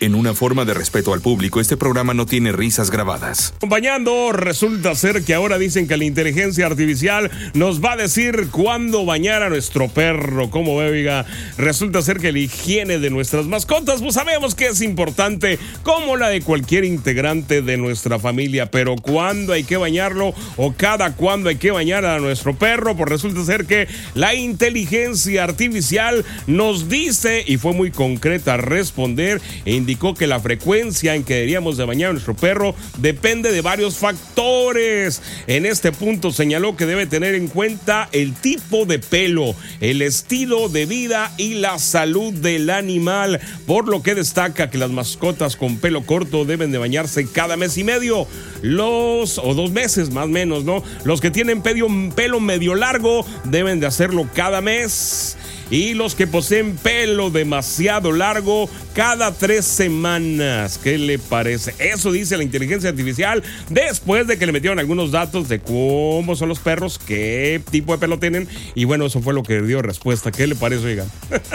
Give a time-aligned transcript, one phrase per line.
[0.00, 3.54] En una forma de respeto al público, este programa no tiene risas grabadas.
[3.56, 9.06] Acompañando, resulta ser que ahora dicen que la inteligencia artificial nos va a decir cuándo
[9.06, 10.50] bañar a nuestro perro.
[10.50, 11.24] Como ve, oiga,
[11.56, 16.28] resulta ser que la higiene de nuestras mascotas, pues sabemos que es importante, como la
[16.28, 18.70] de cualquier integrante de nuestra familia.
[18.70, 23.08] Pero cuándo hay que bañarlo o cada cuándo hay que bañar a nuestro perro, pues
[23.08, 29.93] resulta ser que la inteligencia artificial nos dice, y fue muy concreta responder, e indicar
[30.14, 35.22] que la frecuencia en que deberíamos de bañar a nuestro perro depende de varios factores.
[35.46, 40.68] En este punto señaló que debe tener en cuenta el tipo de pelo, el estilo
[40.68, 45.78] de vida y la salud del animal, por lo que destaca que las mascotas con
[45.78, 48.26] pelo corto deben de bañarse cada mes y medio,
[48.62, 50.82] los o dos meses más o menos, ¿no?
[51.04, 55.36] Los que tienen pelo medio largo deben de hacerlo cada mes
[55.70, 60.78] y los que poseen pelo demasiado largo cada tres semanas.
[60.82, 61.74] ¿Qué le parece?
[61.78, 66.48] Eso dice la inteligencia artificial después de que le metieron algunos datos de cómo son
[66.48, 68.48] los perros, qué tipo de pelo tienen.
[68.74, 70.30] Y bueno, eso fue lo que dio respuesta.
[70.30, 71.06] ¿Qué le parece, oiga?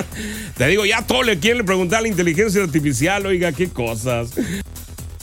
[0.57, 4.31] Te digo, ya todo le quieren preguntar a la inteligencia artificial, oiga, qué cosas.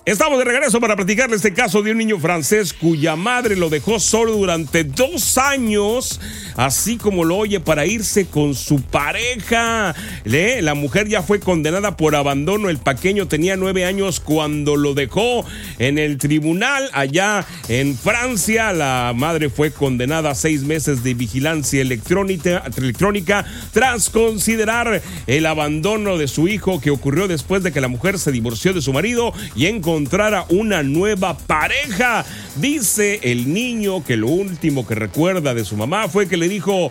[0.07, 3.99] Estamos de regreso para platicarle este caso de un niño francés cuya madre lo dejó
[3.99, 6.21] solo durante dos años,
[6.55, 9.97] así como lo oye, para irse con su pareja.
[10.25, 12.71] La mujer ya fue condenada por abandono.
[12.71, 15.45] El pequeño tenía nueve años cuando lo dejó
[15.81, 18.73] en el tribunal allá en Francia.
[18.73, 26.29] La madre fue condenada a seis meses de vigilancia electrónica, tras considerar el abandono de
[26.29, 29.67] su hijo que ocurrió después de que la mujer se divorció de su marido y
[29.67, 32.25] encontró encontrara una nueva pareja.
[32.57, 36.91] Dice el niño que lo último que recuerda de su mamá fue que le dijo,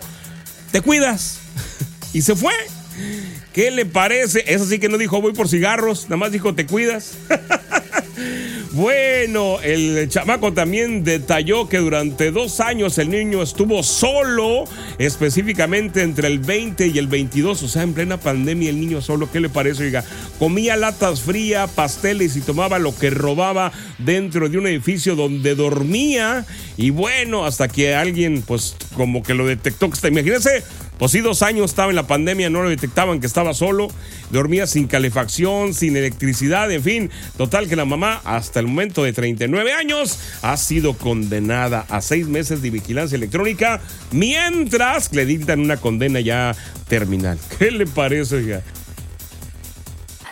[0.72, 1.38] te cuidas.
[2.12, 2.52] y se fue.
[3.52, 4.42] ¿Qué le parece?
[4.48, 7.12] Eso sí que no dijo voy por cigarros, nada más dijo te cuidas.
[8.76, 14.64] Bueno, el chamaco también detalló que durante dos años el niño estuvo solo,
[14.98, 19.32] específicamente entre el 20 y el 22, o sea, en plena pandemia el niño solo,
[19.32, 19.84] ¿qué le parece?
[19.84, 20.04] Oiga,
[20.38, 26.44] comía latas frías, pasteles y tomaba lo que robaba dentro de un edificio donde dormía.
[26.76, 30.62] Y bueno, hasta que alguien pues como que lo detectó, que está, imagínense
[30.98, 33.88] pues sí, dos años estaba en la pandemia, no lo detectaban que estaba solo,
[34.30, 37.10] dormía sin calefacción, sin electricidad, en fin.
[37.36, 42.26] Total que la mamá, hasta el momento de 39 años, ha sido condenada a seis
[42.26, 43.80] meses de vigilancia electrónica,
[44.10, 46.56] mientras le dictan una condena ya
[46.88, 47.38] terminal.
[47.58, 48.62] ¿Qué le parece, ya?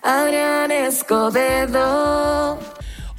[0.03, 2.59] Adrián Escobedo.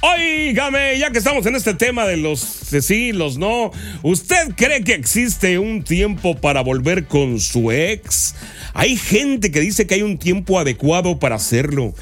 [0.00, 3.70] Óigame, ya que estamos en este tema de los sí, los no,
[4.02, 8.34] ¿usted cree que existe un tiempo para volver con su ex?
[8.74, 11.94] Hay gente que dice que hay un tiempo adecuado para hacerlo.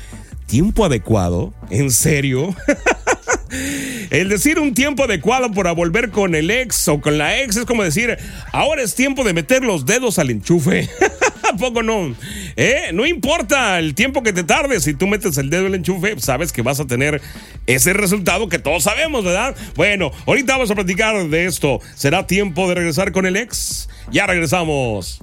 [0.46, 1.54] ¿Tiempo adecuado?
[1.70, 2.54] ¿En serio?
[4.10, 7.64] El decir un tiempo adecuado para volver con el ex o con la ex es
[7.64, 8.18] como decir,
[8.52, 10.88] ahora es tiempo de meter los dedos al enchufe.
[11.56, 12.14] poco no?
[12.56, 12.90] ¿Eh?
[12.92, 16.18] No importa el tiempo que te tardes, si tú metes el dedo en el enchufe,
[16.20, 17.20] sabes que vas a tener
[17.66, 19.56] ese resultado que todos sabemos, ¿verdad?
[19.74, 21.80] Bueno, ahorita vamos a platicar de esto.
[21.94, 23.88] ¿Será tiempo de regresar con el ex?
[24.10, 25.20] Ya regresamos.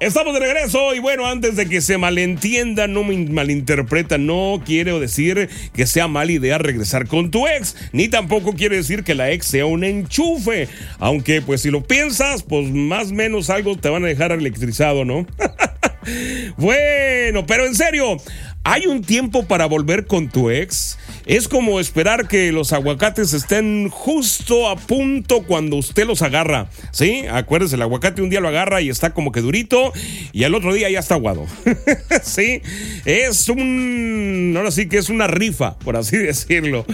[0.00, 4.98] Estamos de regreso y bueno, antes de que se malentienda, no me malinterpreta, no quiero
[4.98, 9.30] decir que sea mala idea regresar con tu ex, ni tampoco quiere decir que la
[9.30, 10.68] ex sea un enchufe,
[11.00, 15.04] aunque pues si lo piensas, pues más o menos algo te van a dejar electrizado,
[15.04, 15.26] ¿no?
[16.56, 18.16] bueno, pero en serio,
[18.64, 20.96] ¿hay un tiempo para volver con tu ex?
[21.26, 26.68] Es como esperar que los aguacates estén justo a punto cuando usted los agarra.
[26.92, 27.24] ¿Sí?
[27.30, 29.92] Acuérdese, el aguacate un día lo agarra y está como que durito
[30.32, 31.46] y al otro día ya está aguado.
[32.22, 32.62] ¿Sí?
[33.04, 34.54] Es un...
[34.56, 36.84] Ahora sí que es una rifa, por así decirlo.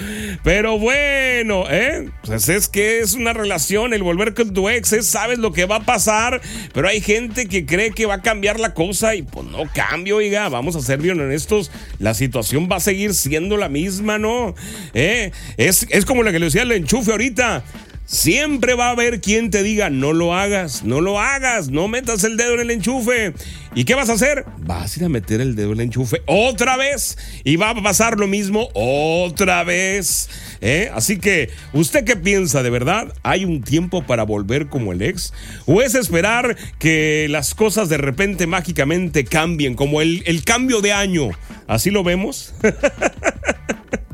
[0.42, 2.08] Pero bueno, ¿eh?
[2.24, 5.76] Pues es que es una relación, el volver con tu ex, sabes lo que va
[5.76, 6.40] a pasar,
[6.72, 10.16] pero hay gente que cree que va a cambiar la cosa y pues no cambio,
[10.16, 14.54] oiga, vamos a ser bien honestos, la situación va a seguir siendo la misma, ¿no?
[14.94, 15.32] ¿Eh?
[15.56, 17.64] Es, es como la que le decía el enchufe ahorita.
[18.06, 22.22] Siempre va a haber quien te diga, no lo hagas, no lo hagas, no metas
[22.22, 23.32] el dedo en el enchufe.
[23.74, 24.44] ¿Y qué vas a hacer?
[24.58, 27.82] Vas a ir a meter el dedo en el enchufe otra vez y va a
[27.82, 30.30] pasar lo mismo otra vez.
[30.60, 30.88] ¿eh?
[30.94, 33.12] Así que, ¿usted qué piensa de verdad?
[33.24, 35.32] ¿Hay un tiempo para volver como el ex?
[35.66, 40.92] ¿O es esperar que las cosas de repente mágicamente cambien, como el, el cambio de
[40.92, 41.30] año?
[41.66, 42.54] ¿Así lo vemos?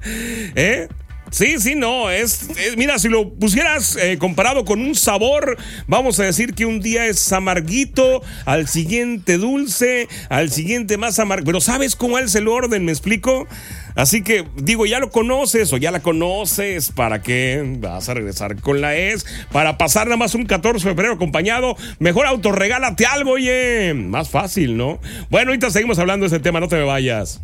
[0.04, 0.88] ¿Eh?
[1.30, 5.56] Sí, sí, no, es, es- mira, si lo pusieras eh, comparado con un sabor,
[5.86, 11.46] vamos a decir que un día es amarguito, al siguiente dulce, al siguiente más amargo,
[11.46, 12.84] pero ¿sabes cómo es el orden?
[12.84, 13.46] ¿Me explico?
[13.94, 18.60] Así que digo, ya lo conoces o ya la conoces, ¿para qué vas a regresar
[18.60, 19.24] con la ex?
[19.52, 24.76] Para pasar nada más un 14 de febrero acompañado, mejor autorregálate algo, oye, más fácil,
[24.76, 25.00] ¿no?
[25.30, 27.40] Bueno, ahorita seguimos hablando de ese tema, no te me vayas.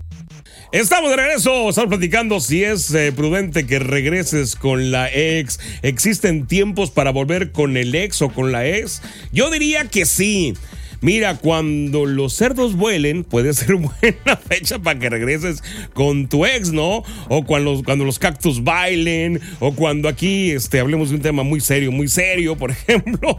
[0.70, 5.58] Estamos de regreso, estamos platicando si es eh, prudente que regreses con la ex.
[5.80, 9.00] ¿Existen tiempos para volver con el ex o con la ex?
[9.32, 10.52] Yo diría que sí.
[11.00, 15.62] Mira, cuando los cerdos vuelen, puede ser buena fecha para que regreses
[15.94, 17.04] con tu ex, ¿no?
[17.28, 21.44] O cuando, los- cuando los cactus bailen, o cuando aquí este, hablemos de un tema
[21.44, 23.38] muy serio, muy serio, por ejemplo,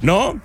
[0.00, 0.40] ¿no?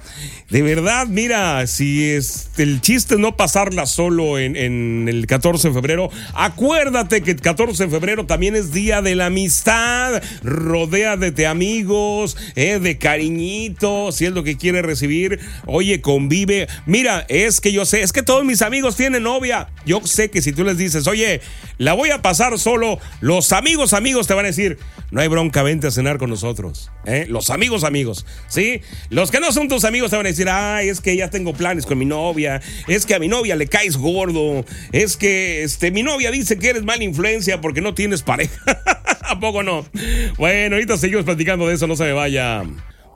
[0.49, 5.73] De verdad, mira, si es, el chiste es no pasarla solo en, el 14 de
[5.73, 10.21] febrero, acuérdate que el 14 de febrero también es día de la amistad.
[10.43, 15.39] Rodéate de amigos, eh, de cariñitos, si es lo que quiere recibir.
[15.65, 16.40] Oye, convive.
[16.85, 19.69] Mira, es que yo sé, es que todos mis amigos tienen novia.
[19.85, 21.41] Yo sé que si tú les dices, oye,
[21.77, 24.77] la voy a pasar solo, los amigos, amigos te van a decir,
[25.11, 26.91] no hay bronca, vente a cenar con nosotros.
[27.05, 27.25] ¿eh?
[27.27, 28.81] Los amigos, amigos, ¿sí?
[29.09, 31.53] Los que no son tus amigos te van a decir, ay, es que ya tengo
[31.53, 35.91] planes con mi novia, es que a mi novia le caes gordo, es que este,
[35.91, 38.61] mi novia dice que eres mala influencia porque no tienes pareja.
[39.23, 39.85] ¿A poco no?
[40.37, 42.63] Bueno, ahorita seguimos platicando de eso, no se me vaya.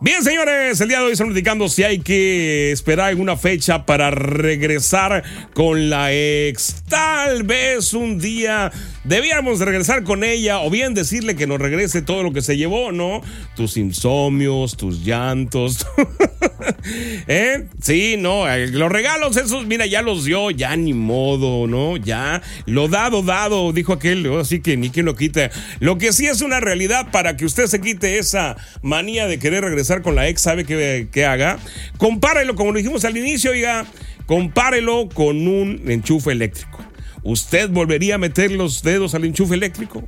[0.01, 4.11] Bien, señores, el día de hoy estamos platicando si hay que esperar alguna fecha para
[4.11, 6.83] regresar con la ex.
[6.89, 8.73] Tal vez un día
[9.05, 12.91] debíamos regresar con ella o bien decirle que nos regrese todo lo que se llevó,
[12.91, 13.21] ¿no?
[13.55, 15.85] Tus insomnios, tus llantos.
[17.27, 17.65] ¿Eh?
[17.81, 21.97] Sí, no, eh, los regalos esos, mira, ya los dio, ya ni modo, ¿no?
[21.97, 25.51] Ya, lo dado, dado, dijo aquel, así que ni quien lo quite.
[25.79, 29.63] Lo que sí es una realidad para que usted se quite esa manía de querer
[29.63, 31.59] regresar con la ex, ¿sabe qué haga?
[31.97, 33.85] Compárelo, como lo dijimos al inicio, oiga,
[34.25, 36.94] compárelo con un enchufe eléctrico.
[37.25, 40.07] ¿Usted volvería a meter los dedos al enchufe eléctrico?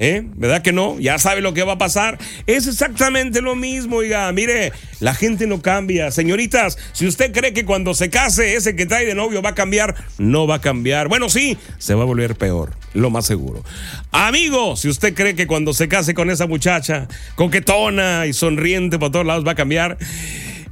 [0.00, 0.24] ¿Eh?
[0.34, 0.98] ¿Verdad que no?
[0.98, 2.18] Ya sabe lo que va a pasar.
[2.48, 4.30] Es exactamente lo mismo, oiga.
[4.32, 6.10] Mire, la gente no cambia.
[6.10, 9.54] Señoritas, si usted cree que cuando se case ese que trae de novio va a
[9.54, 11.06] cambiar, no va a cambiar.
[11.06, 13.62] Bueno, sí, se va a volver peor, lo más seguro.
[14.10, 19.12] Amigo, si usted cree que cuando se case con esa muchacha, coquetona y sonriente por
[19.12, 19.98] todos lados va a cambiar,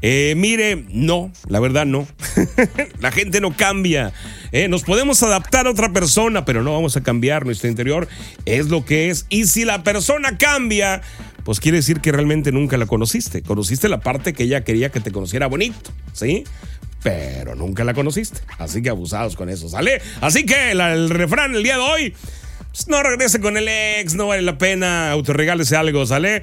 [0.07, 2.07] eh, mire, no, la verdad no.
[3.01, 4.13] la gente no cambia.
[4.53, 8.07] Eh, nos podemos adaptar a otra persona, pero no vamos a cambiar nuestro interior.
[8.45, 9.25] Es lo que es.
[9.31, 11.01] Y si la persona cambia,
[11.43, 13.41] pues quiere decir que realmente nunca la conociste.
[13.41, 16.45] Conociste la parte que ella quería que te conociera bonito, ¿sí?
[17.03, 18.41] Pero nunca la conociste.
[18.59, 20.03] Así que abusados con eso, ¿sale?
[20.21, 22.15] Así que el refrán el día de hoy.
[22.71, 26.43] pues, no regrese con el ex, no vale la pena, autorregálese algo, ¿sale?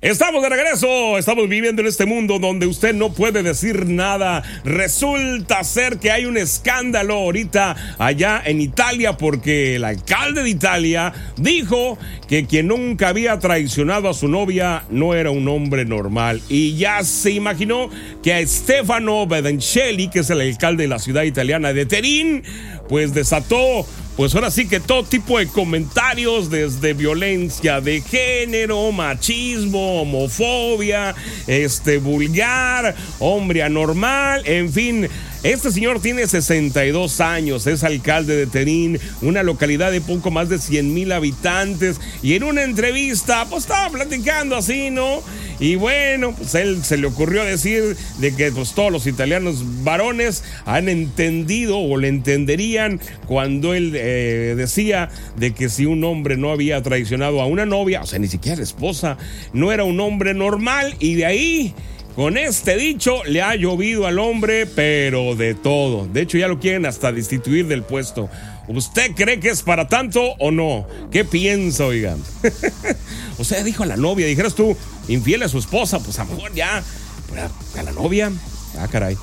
[0.00, 4.44] Estamos de regreso, estamos viviendo en este mundo donde usted no puede decir nada.
[4.64, 11.12] Resulta ser que hay un escándalo ahorita allá en Italia porque el alcalde de Italia
[11.36, 16.42] dijo que quien nunca había traicionado a su novia no era un hombre normal.
[16.48, 17.90] Y ya se imaginó
[18.22, 22.44] que a Stefano Bedencelli, que es el alcalde de la ciudad italiana de Terín,
[22.88, 23.86] pues desató
[24.18, 31.14] pues ahora sí que todo tipo de comentarios, desde violencia de género, machismo, homofobia,
[31.46, 35.08] este vulgar, hombre anormal, en fin.
[35.44, 40.58] Este señor tiene 62 años, es alcalde de Terín, una localidad de poco más de
[40.58, 45.22] 100 mil habitantes, y en una entrevista, pues estaba platicando así, ¿no?
[45.60, 50.42] Y bueno, pues él se le ocurrió decir de que pues todos los italianos varones
[50.66, 52.77] han entendido o le entenderían
[53.26, 58.02] cuando él eh, decía de que si un hombre no había traicionado a una novia,
[58.02, 59.16] o sea, ni siquiera esposa,
[59.52, 61.74] no era un hombre normal y de ahí...
[62.16, 66.04] Con este dicho le ha llovido al hombre, pero de todo.
[66.12, 68.28] De hecho, ya lo quieren hasta destituir del puesto.
[68.66, 70.84] ¿Usted cree que es para tanto o no?
[71.12, 72.18] ¿Qué piensa, oigan?
[73.38, 76.30] o sea, dijo a la novia, dijeras tú, infiel a su esposa, pues a lo
[76.34, 78.32] mejor ya, a- a la novia,
[78.80, 79.16] ah, caray.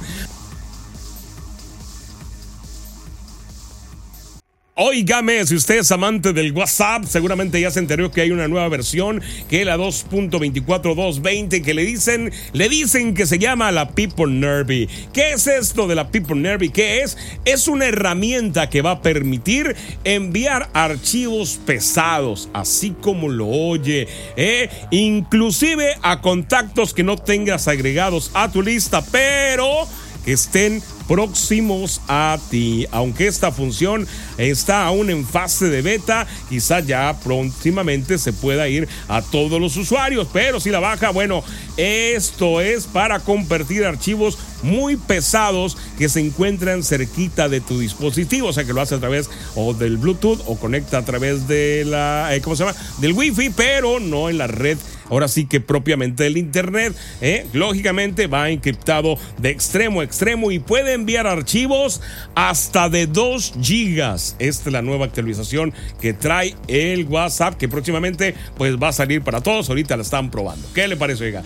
[4.78, 8.68] Óigame, si usted es amante del WhatsApp, seguramente ya se enteró que hay una nueva
[8.68, 14.28] versión, que es la 2.24220, que le dicen, le dicen que se llama la People
[14.28, 14.90] Nervy.
[15.14, 16.72] ¿Qué es esto de la People Nervy?
[16.72, 17.18] ¿Qué es?
[17.46, 24.70] Es una herramienta que va a permitir enviar archivos pesados, así como lo oye, ¿eh?
[24.92, 29.88] inclusive a contactos que no tengas agregados a tu lista, pero
[30.26, 32.88] que estén próximos a ti.
[32.92, 34.08] Aunque esta función
[34.38, 39.78] está aún en fase de beta, quizás ya próximamente se pueda ir a todos los
[39.78, 41.44] usuarios, pero si la baja, bueno,
[41.78, 48.54] esto es para compartir archivos muy pesados que se encuentran cerquita de tu dispositivo, o
[48.54, 52.36] sea que lo hace a través o del Bluetooth o conecta a través de la,
[52.36, 52.78] eh, ¿cómo se llama?
[53.00, 54.78] Del Wi-Fi, pero no en la red
[55.10, 56.96] ahora sí que propiamente del Internet.
[57.22, 57.46] ¿eh?
[57.54, 62.02] Lógicamente va encriptado de extremo a extremo y puede enviar archivos
[62.36, 64.36] hasta de 2 gigas.
[64.40, 69.22] Esta es la nueva actualización que trae el WhatsApp que próximamente pues va a salir
[69.22, 69.70] para todos.
[69.70, 70.68] Ahorita la están probando.
[70.74, 71.44] ¿Qué le parece, oiga?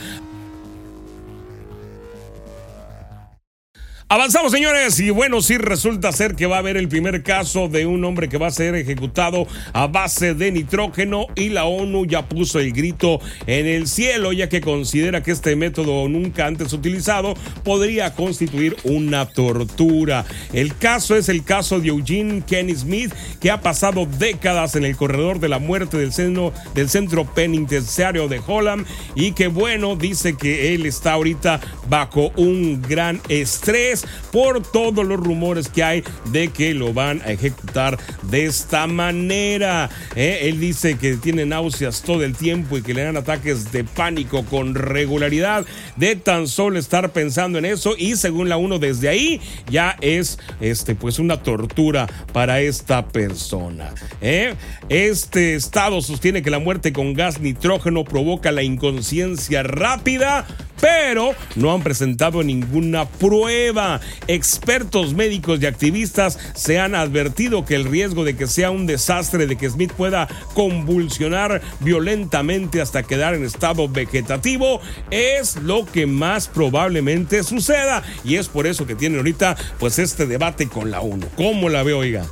[4.11, 7.85] Avanzamos, señores, y bueno, sí resulta ser que va a haber el primer caso de
[7.85, 12.27] un hombre que va a ser ejecutado a base de nitrógeno y la ONU ya
[12.27, 17.35] puso el grito en el cielo, ya que considera que este método nunca antes utilizado
[17.63, 20.25] podría constituir una tortura.
[20.53, 24.97] El caso es el caso de Eugene Kenny Smith, que ha pasado décadas en el
[24.97, 30.35] corredor de la muerte del, seno, del centro penitenciario de Holland y que bueno, dice
[30.35, 33.98] que él está ahorita bajo un gran estrés
[34.31, 39.89] por todos los rumores que hay de que lo van a ejecutar de esta manera.
[40.15, 40.39] ¿eh?
[40.43, 44.45] Él dice que tiene náuseas todo el tiempo y que le dan ataques de pánico
[44.45, 45.65] con regularidad
[45.95, 50.39] de tan solo estar pensando en eso y según la uno desde ahí ya es
[50.61, 53.93] este pues una tortura para esta persona.
[54.21, 54.55] ¿eh?
[54.89, 60.45] Este estado sostiene que la muerte con gas nitrógeno provoca la inconsciencia rápida
[60.81, 63.88] pero no han presentado ninguna prueba.
[64.27, 69.47] Expertos médicos y activistas se han advertido que el riesgo de que sea un desastre,
[69.47, 74.81] de que Smith pueda convulsionar violentamente hasta quedar en estado vegetativo,
[75.11, 78.03] es lo que más probablemente suceda.
[78.23, 81.27] Y es por eso que tiene ahorita pues este debate con la ONU.
[81.35, 82.25] ¿Cómo la veo, oiga?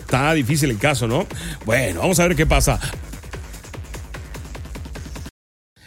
[0.00, 1.26] Está difícil el caso, ¿no?
[1.64, 2.78] Bueno, vamos a ver qué pasa.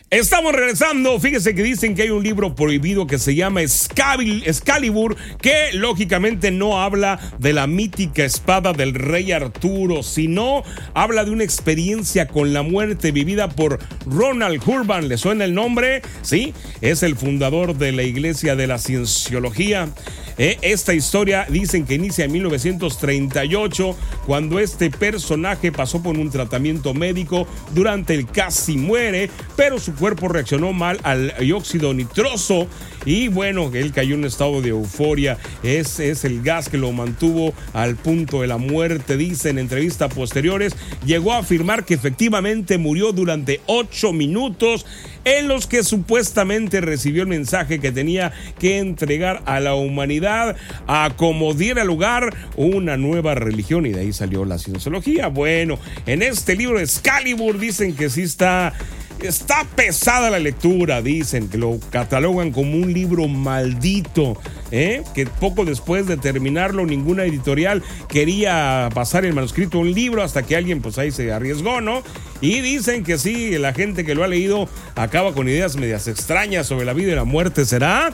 [0.09, 1.19] Estamos regresando.
[1.19, 6.81] Fíjese que dicen que hay un libro prohibido que se llama Excalibur, que lógicamente no
[6.81, 12.61] habla de la mítica espada del rey Arturo, sino habla de una experiencia con la
[12.61, 15.09] muerte vivida por Ronald Urban.
[15.09, 16.01] ¿Le suena el nombre?
[16.21, 19.89] Sí, es el fundador de la Iglesia de la Cienciología.
[20.37, 26.93] Eh, esta historia dicen que inicia en 1938, cuando este personaje pasó por un tratamiento
[26.93, 32.68] médico durante el casi muere, pero su cuerpo reaccionó mal al dióxido nitroso
[33.06, 35.38] y bueno, él cayó en un estado de euforia.
[35.63, 40.13] Ese es el gas que lo mantuvo al punto de la muerte, dice en entrevistas
[40.13, 40.75] posteriores.
[41.06, 44.86] Llegó a afirmar que efectivamente murió durante ocho minutos
[45.24, 50.56] en los que supuestamente recibió el mensaje que tenía que entregar a la humanidad
[50.88, 55.27] a como diera lugar una nueva religión y de ahí salió la cienciología.
[55.27, 58.74] Bueno, en este libro Excalibur dicen que sí está
[59.21, 64.39] Está pesada la lectura, dicen, que lo catalogan como un libro maldito,
[64.71, 65.03] ¿eh?
[65.15, 70.43] que poco después de terminarlo ninguna editorial quería pasar el manuscrito a un libro hasta
[70.43, 72.03] que alguien pues ahí se arriesgó, ¿no?
[72.41, 76.67] Y dicen que sí, la gente que lo ha leído acaba con ideas medias extrañas
[76.67, 78.13] sobre la vida y la muerte, ¿será?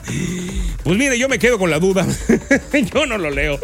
[0.82, 2.06] Pues mire, yo me quedo con la duda.
[2.94, 3.58] yo no lo leo.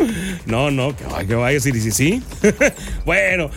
[0.44, 1.04] No, no, que
[1.34, 2.22] vaya, a decir, ¿y sí, sí?
[3.06, 3.50] bueno.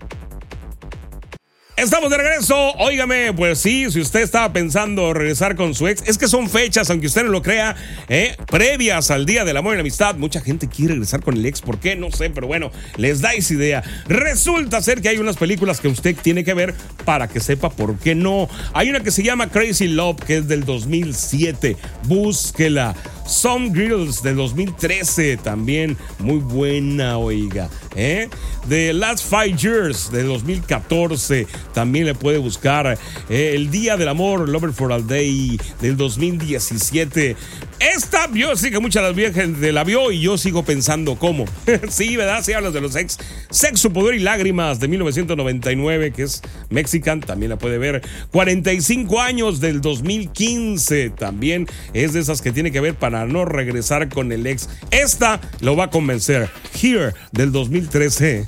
[1.83, 2.55] Estamos de regreso.
[2.77, 6.89] Óigame, pues sí, si usted estaba pensando regresar con su ex, es que son fechas,
[6.89, 7.75] aunque usted no lo crea,
[8.07, 8.37] ¿eh?
[8.47, 10.15] previas al Día del Amor y la Amistad.
[10.15, 11.97] Mucha gente quiere regresar con el ex, ¿por qué?
[11.97, 13.83] No sé, pero bueno, les dais idea.
[14.07, 16.73] Resulta ser que hay unas películas que usted tiene que ver
[17.03, 18.47] para que sepa por qué no.
[18.71, 21.75] Hay una que se llama Crazy Love, que es del 2007.
[22.03, 22.95] Búsquela.
[23.25, 27.69] Some Grills de 2013, también muy buena, oiga.
[27.95, 28.29] ¿eh?
[28.67, 32.97] The Last Five Years de 2014, también le puede buscar.
[33.29, 33.51] ¿eh?
[33.55, 37.35] El Día del Amor, Lover for All Day del 2017.
[37.83, 41.17] Esta, yo sí que muchas de las viejas de la vio y yo sigo pensando
[41.17, 41.43] cómo.
[41.89, 42.41] sí, ¿verdad?
[42.41, 43.17] Si hablas de los ex.
[43.49, 48.01] Sexo, Poder y Lágrimas de 1999, que es Mexican, también la puede ver.
[48.31, 54.07] 45 años del 2015, también es de esas que tiene que ver para no regresar
[54.07, 54.69] con el ex.
[54.91, 56.49] Esta lo va a convencer.
[56.81, 58.45] Here del 2013.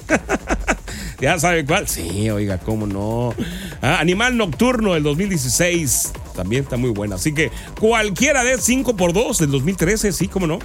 [1.20, 1.90] ¿Ya sabe cuál?
[1.90, 3.34] Sí, oiga, cómo no.
[3.82, 6.14] Ah, Animal Nocturno del 2016.
[6.36, 7.16] También está muy buena.
[7.16, 10.60] Así que cualquiera de 5 por 2 del 2013, sí, cómo no.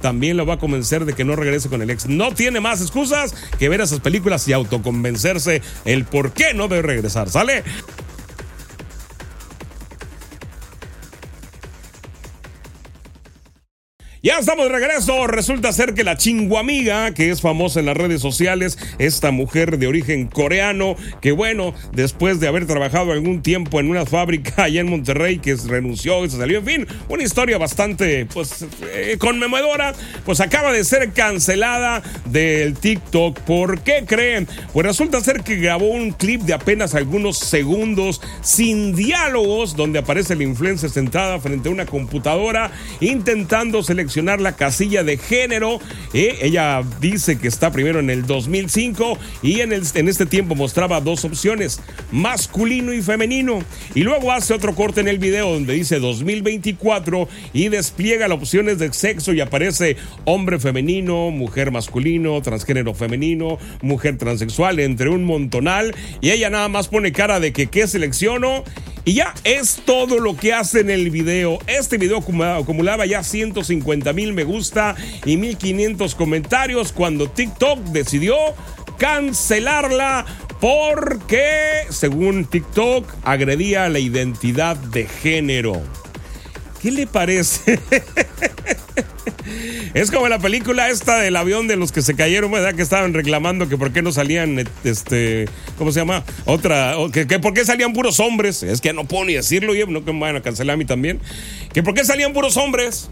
[0.00, 2.06] También lo va a convencer de que no regrese con el ex.
[2.06, 6.82] No tiene más excusas que ver esas películas y autoconvencerse el por qué no debe
[6.82, 7.30] regresar.
[7.30, 7.64] ¿Sale?
[14.24, 15.26] Ya estamos de regreso.
[15.26, 19.86] Resulta ser que la chinguamiga, que es famosa en las redes sociales, esta mujer de
[19.86, 24.88] origen coreano, que bueno, después de haber trabajado algún tiempo en una fábrica allá en
[24.88, 28.64] Monterrey, que renunció y se salió, en fin, una historia bastante, pues,
[28.94, 29.18] eh,
[30.24, 33.40] pues acaba de ser cancelada del TikTok.
[33.40, 34.48] ¿Por qué creen?
[34.72, 40.34] Pues resulta ser que grabó un clip de apenas algunos segundos, sin diálogos, donde aparece
[40.34, 45.80] la influencia sentada frente a una computadora, intentando seleccionar la casilla de género.
[46.12, 50.54] Eh, ella dice que está primero en el 2005 y en, el, en este tiempo
[50.54, 51.80] mostraba dos opciones,
[52.12, 53.62] masculino y femenino.
[53.94, 58.78] Y luego hace otro corte en el video donde dice 2024 y despliega las opciones
[58.78, 65.94] de sexo y aparece hombre femenino, mujer masculino, transgénero femenino, mujer transexual, entre un montonal.
[66.20, 68.64] Y ella nada más pone cara de que qué selecciono
[69.06, 71.58] y ya es todo lo que hace en el video.
[71.66, 74.94] Este video acumulaba ya 150 mil me gusta
[75.24, 78.36] y 1500 comentarios cuando TikTok decidió
[78.98, 80.24] cancelarla
[80.60, 85.82] porque, según TikTok, agredía la identidad de género.
[86.80, 87.80] ¿Qué le parece?
[89.94, 92.74] Es como la película esta del avión de los que se cayeron, ¿verdad?
[92.74, 96.24] Que estaban reclamando que por qué no salían, este, ¿cómo se llama?
[96.46, 98.62] Otra, que, por qué salían puros hombres.
[98.62, 100.84] Es que no puedo ni decirlo, y no que me vayan a cancelar a mí
[100.84, 101.20] también.
[101.72, 103.08] Que por qué salían puros hombres.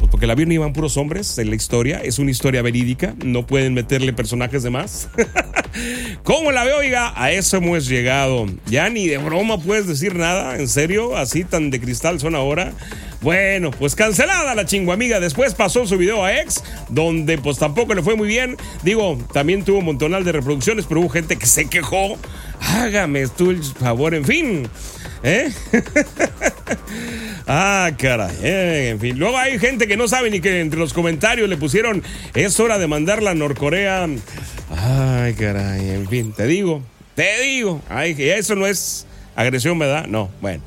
[0.00, 2.00] Pues porque el avión iban puros hombres en la historia.
[2.02, 3.14] Es una historia verídica.
[3.22, 5.10] No pueden meterle personajes de más.
[6.24, 7.12] ¿Cómo la veo, oiga?
[7.14, 8.46] A eso hemos llegado.
[8.64, 10.56] Ya ni de broma puedes decir nada.
[10.56, 11.18] ¿En serio?
[11.18, 12.72] Así tan de cristal son ahora.
[13.20, 15.20] Bueno, pues cancelada la chinguamiga.
[15.20, 18.56] Después pasó su video a ex, donde pues tampoco le fue muy bien.
[18.82, 22.16] Digo, también tuvo un montonal de reproducciones, pero hubo gente que se quejó.
[22.58, 24.68] Hágame tú el favor, en fin.
[25.22, 25.52] ¿Eh?
[27.46, 28.36] ah, caray.
[28.42, 29.18] Eh, en fin.
[29.18, 32.02] Luego hay gente que no sabe ni que entre los comentarios le pusieron
[32.34, 34.08] es hora de mandarla a Norcorea.
[34.76, 35.90] Ay, caray.
[35.90, 36.82] En fin, te digo,
[37.14, 37.82] te digo.
[37.88, 39.06] Ay, eso no es
[39.36, 40.06] agresión, ¿verdad?
[40.06, 40.62] No, bueno.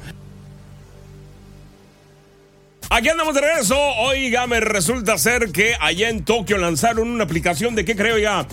[2.90, 3.76] Aquí andamos de regreso.
[3.76, 8.46] Oiga, me resulta ser que allá en Tokio lanzaron una aplicación de qué creo ya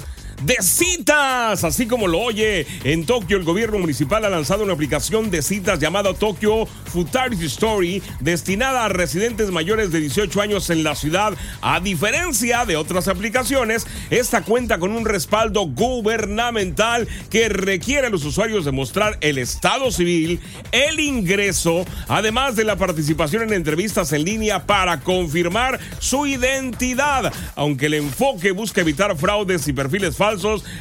[0.43, 2.67] de citas, así como lo oye.
[2.85, 8.03] En Tokio, el gobierno municipal ha lanzado una aplicación de citas llamada Tokyo Futarity Story,
[8.21, 11.35] destinada a residentes mayores de 18 años en la ciudad.
[11.61, 18.25] A diferencia de otras aplicaciones, esta cuenta con un respaldo gubernamental que requiere a los
[18.25, 20.41] usuarios demostrar el estado civil,
[20.73, 27.33] el ingreso, además de la participación en entrevistas en línea para confirmar su identidad.
[27.57, 30.30] Aunque el enfoque busca evitar fraudes y perfiles falsos,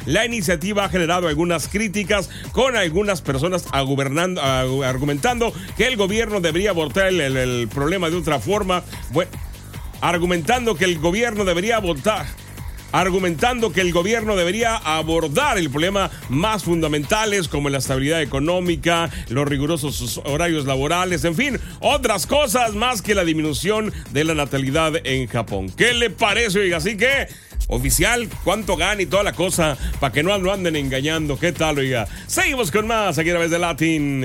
[0.06, 7.08] la iniciativa ha generado algunas críticas con algunas personas argumentando que el gobierno debería abordar
[7.08, 8.82] el, problema de otra forma.
[10.00, 12.26] argumentando que el gobierno debería votar
[12.92, 19.46] argumentando que el gobierno debería abordar el problema más fundamentales como la estabilidad económica, los
[19.48, 25.26] rigurosos horarios laborales, en fin, otras cosas más que la disminución de la natalidad en
[25.26, 25.70] Japón.
[25.76, 26.78] ¿Qué le parece, oiga?
[26.78, 27.28] Así que
[27.68, 31.38] oficial, cuánto gana y toda la cosa, para que no lo anden engañando.
[31.38, 32.06] ¿Qué tal, oiga?
[32.26, 34.24] Seguimos con más aquí a través de Latin.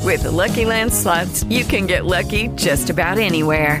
[0.00, 3.80] With the Lucky Land slots, you can get lucky just about anywhere.